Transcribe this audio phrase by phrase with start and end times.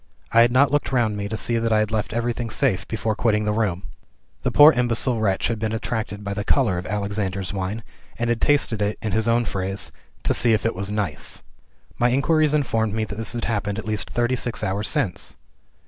[0.31, 3.13] I had not looked round me to see that I had left everything safe before
[3.13, 3.83] quitting the room.
[4.41, 7.83] The poor imbecile wretch had been attracted by the color of "Alexander's Wine,"
[8.17, 9.91] and had tasted it (in his own phrase)
[10.23, 11.43] "to see if it was nice."
[11.99, 15.35] My inquiries informed me that this had happened at least thirty six hours since!